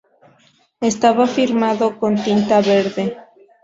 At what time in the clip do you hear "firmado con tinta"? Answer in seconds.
1.27-2.57